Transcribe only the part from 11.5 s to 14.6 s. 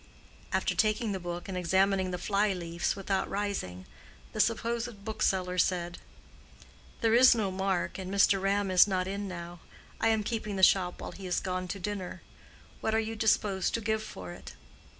to dinner. What are you disposed to give for it?"